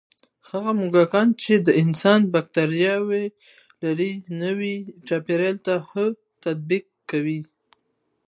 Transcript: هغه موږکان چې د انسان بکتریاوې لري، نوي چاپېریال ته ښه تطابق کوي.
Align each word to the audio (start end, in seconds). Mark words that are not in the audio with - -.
هغه 0.49 0.71
موږکان 0.79 1.27
چې 1.41 1.53
د 1.65 1.67
انسان 1.83 2.19
بکتریاوې 2.33 3.25
لري، 3.83 4.11
نوي 4.41 4.75
چاپېریال 5.07 5.57
ته 5.65 5.73
ښه 5.89 6.05
تطابق 6.43 6.85
کوي. 7.09 7.39